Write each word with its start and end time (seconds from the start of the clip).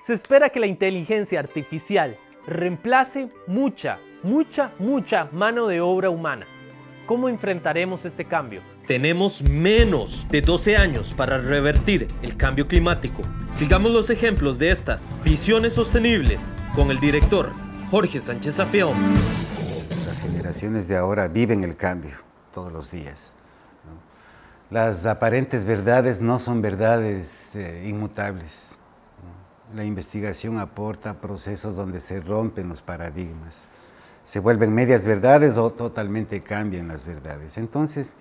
Se 0.00 0.14
espera 0.14 0.48
que 0.48 0.60
la 0.60 0.66
inteligencia 0.66 1.38
artificial 1.40 2.16
reemplace 2.46 3.28
mucha, 3.46 3.98
mucha, 4.22 4.72
mucha 4.78 5.28
mano 5.30 5.66
de 5.66 5.82
obra 5.82 6.08
humana. 6.08 6.46
¿Cómo 7.04 7.28
enfrentaremos 7.28 8.06
este 8.06 8.24
cambio? 8.24 8.62
Tenemos 8.86 9.42
menos 9.42 10.26
de 10.30 10.40
12 10.40 10.78
años 10.78 11.12
para 11.12 11.36
revertir 11.36 12.06
el 12.22 12.38
cambio 12.38 12.66
climático. 12.66 13.20
Sigamos 13.52 13.92
los 13.92 14.08
ejemplos 14.08 14.58
de 14.58 14.70
estas 14.70 15.14
visiones 15.22 15.74
sostenibles 15.74 16.54
con 16.74 16.90
el 16.90 16.98
director 16.98 17.52
Jorge 17.90 18.20
Sánchez 18.20 18.56
Films. 18.70 20.06
Las 20.06 20.22
generaciones 20.22 20.88
de 20.88 20.96
ahora 20.96 21.28
viven 21.28 21.62
el 21.62 21.76
cambio 21.76 22.16
todos 22.54 22.72
los 22.72 22.90
días. 22.90 23.34
Las 24.70 25.04
aparentes 25.04 25.66
verdades 25.66 26.22
no 26.22 26.38
son 26.38 26.62
verdades 26.62 27.54
eh, 27.54 27.84
inmutables. 27.86 28.78
La 29.74 29.84
investigación 29.84 30.58
aporta 30.58 31.20
procesos 31.20 31.76
donde 31.76 32.00
se 32.00 32.20
rompen 32.20 32.68
los 32.68 32.82
paradigmas, 32.82 33.68
se 34.24 34.40
vuelven 34.40 34.74
medias 34.74 35.04
verdades 35.04 35.56
o 35.58 35.70
totalmente 35.70 36.40
cambian 36.40 36.88
las 36.88 37.04
verdades. 37.04 37.56
Entonces, 37.56 38.16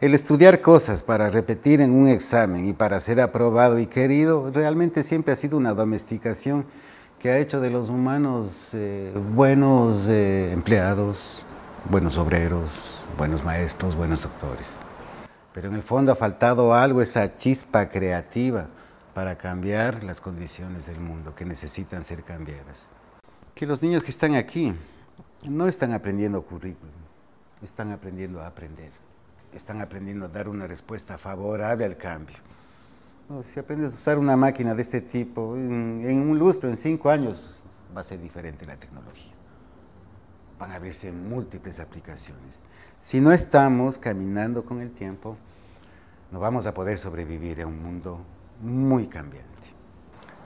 el 0.00 0.14
estudiar 0.14 0.60
cosas 0.60 1.04
para 1.04 1.30
repetir 1.30 1.80
en 1.80 1.92
un 1.92 2.08
examen 2.08 2.64
y 2.64 2.72
para 2.72 2.98
ser 2.98 3.20
aprobado 3.20 3.78
y 3.78 3.86
querido 3.86 4.50
realmente 4.52 5.04
siempre 5.04 5.32
ha 5.32 5.36
sido 5.36 5.56
una 5.56 5.72
domesticación 5.72 6.64
que 7.20 7.30
ha 7.30 7.38
hecho 7.38 7.60
de 7.60 7.70
los 7.70 7.90
humanos 7.90 8.70
eh, 8.72 9.12
buenos 9.34 10.08
eh, 10.08 10.50
empleados, 10.52 11.42
buenos 11.88 12.18
obreros, 12.18 12.96
buenos 13.16 13.44
maestros, 13.44 13.94
buenos 13.94 14.22
doctores. 14.22 14.76
Pero 15.54 15.68
en 15.68 15.74
el 15.74 15.82
fondo 15.82 16.10
ha 16.10 16.16
faltado 16.16 16.74
algo, 16.74 17.02
esa 17.02 17.36
chispa 17.36 17.88
creativa 17.88 18.66
para 19.18 19.36
cambiar 19.36 20.04
las 20.04 20.20
condiciones 20.20 20.86
del 20.86 21.00
mundo 21.00 21.34
que 21.34 21.44
necesitan 21.44 22.04
ser 22.04 22.22
cambiadas. 22.22 22.86
Que 23.52 23.66
los 23.66 23.82
niños 23.82 24.04
que 24.04 24.12
están 24.12 24.36
aquí 24.36 24.72
no 25.42 25.66
están 25.66 25.92
aprendiendo 25.92 26.40
currículum, 26.42 26.94
están 27.60 27.90
aprendiendo 27.90 28.40
a 28.40 28.46
aprender, 28.46 28.92
están 29.52 29.80
aprendiendo 29.80 30.26
a 30.26 30.28
dar 30.28 30.48
una 30.48 30.68
respuesta 30.68 31.18
favorable 31.18 31.84
al 31.84 31.96
cambio. 31.96 32.36
si 33.42 33.58
aprendes 33.58 33.92
a 33.94 33.96
usar 33.96 34.18
una 34.18 34.36
máquina 34.36 34.72
de 34.76 34.82
este 34.82 35.00
tipo, 35.00 35.56
en, 35.56 36.00
en 36.08 36.30
un 36.30 36.38
lustro, 36.38 36.70
en 36.70 36.76
cinco 36.76 37.10
años, 37.10 37.56
va 37.96 38.02
a 38.02 38.04
ser 38.04 38.20
diferente 38.20 38.66
la 38.66 38.76
tecnología. 38.76 39.32
Van 40.60 40.70
a 40.70 40.76
abrirse 40.76 41.10
múltiples 41.10 41.80
aplicaciones. 41.80 42.62
Si 43.00 43.20
no 43.20 43.32
estamos 43.32 43.98
caminando 43.98 44.64
con 44.64 44.80
el 44.80 44.92
tiempo, 44.92 45.36
no 46.30 46.38
vamos 46.38 46.66
a 46.66 46.72
poder 46.72 47.00
sobrevivir 47.00 47.60
a 47.62 47.66
un 47.66 47.82
mundo 47.82 48.24
muy 48.60 49.06
cambiante. 49.06 49.48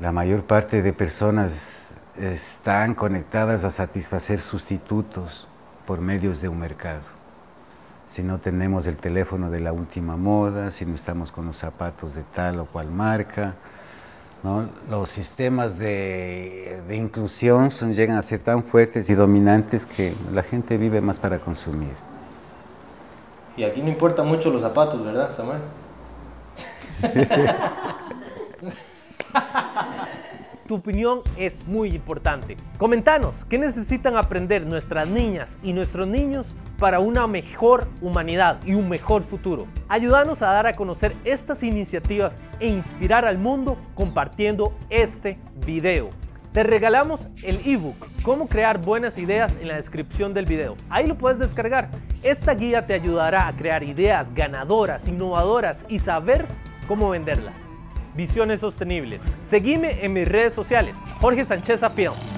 La 0.00 0.12
mayor 0.12 0.44
parte 0.44 0.82
de 0.82 0.92
personas 0.92 1.96
están 2.16 2.94
conectadas 2.94 3.64
a 3.64 3.70
satisfacer 3.70 4.40
sustitutos 4.40 5.48
por 5.86 6.00
medios 6.00 6.40
de 6.40 6.48
un 6.48 6.58
mercado. 6.58 7.02
Si 8.06 8.22
no 8.22 8.38
tenemos 8.38 8.86
el 8.86 8.96
teléfono 8.96 9.50
de 9.50 9.60
la 9.60 9.72
última 9.72 10.16
moda, 10.16 10.70
si 10.70 10.84
no 10.84 10.94
estamos 10.94 11.32
con 11.32 11.46
los 11.46 11.56
zapatos 11.56 12.14
de 12.14 12.24
tal 12.24 12.60
o 12.60 12.66
cual 12.66 12.90
marca, 12.90 13.54
los 14.90 15.08
sistemas 15.08 15.78
de, 15.78 16.82
de 16.88 16.96
inclusión 16.96 17.70
son, 17.70 17.94
llegan 17.94 18.16
a 18.16 18.22
ser 18.22 18.40
tan 18.40 18.64
fuertes 18.64 19.08
y 19.08 19.14
dominantes 19.14 19.86
que 19.86 20.14
la 20.32 20.42
gente 20.42 20.76
vive 20.76 21.00
más 21.00 21.18
para 21.18 21.38
consumir. 21.38 21.94
Y 23.56 23.64
aquí 23.64 23.80
no 23.80 23.88
importan 23.88 24.26
mucho 24.26 24.50
los 24.50 24.62
zapatos, 24.62 25.04
¿verdad, 25.04 25.32
Samuel? 25.32 25.60
tu 30.66 30.76
opinión 30.76 31.20
es 31.36 31.66
muy 31.66 31.90
importante. 31.90 32.56
Comentanos 32.78 33.44
qué 33.44 33.58
necesitan 33.58 34.16
aprender 34.16 34.66
nuestras 34.66 35.08
niñas 35.08 35.58
y 35.62 35.72
nuestros 35.72 36.06
niños 36.06 36.54
para 36.78 37.00
una 37.00 37.26
mejor 37.26 37.88
humanidad 38.00 38.60
y 38.64 38.74
un 38.74 38.88
mejor 38.88 39.22
futuro. 39.22 39.66
Ayúdanos 39.88 40.42
a 40.42 40.52
dar 40.52 40.66
a 40.66 40.74
conocer 40.74 41.16
estas 41.24 41.62
iniciativas 41.62 42.38
e 42.60 42.68
inspirar 42.68 43.24
al 43.24 43.38
mundo 43.38 43.76
compartiendo 43.94 44.72
este 44.90 45.38
video. 45.64 46.10
Te 46.52 46.62
regalamos 46.62 47.28
el 47.42 47.60
ebook 47.64 47.96
Cómo 48.22 48.46
crear 48.46 48.78
buenas 48.78 49.16
ideas 49.16 49.56
en 49.60 49.68
la 49.68 49.76
descripción 49.76 50.34
del 50.34 50.44
video. 50.44 50.76
Ahí 50.90 51.06
lo 51.06 51.16
puedes 51.16 51.38
descargar. 51.38 51.90
Esta 52.22 52.54
guía 52.54 52.86
te 52.86 52.94
ayudará 52.94 53.48
a 53.48 53.52
crear 53.52 53.82
ideas 53.82 54.32
ganadoras, 54.34 55.08
innovadoras 55.08 55.84
y 55.88 55.98
saber 55.98 56.46
cómo 56.86 57.10
venderlas. 57.10 57.71
Visiones 58.14 58.60
sostenibles. 58.60 59.22
Seguime 59.42 60.04
en 60.04 60.12
mis 60.12 60.28
redes 60.28 60.52
sociales, 60.52 60.96
Jorge 61.20 61.44
Sánchez 61.44 61.80
Films. 61.94 62.31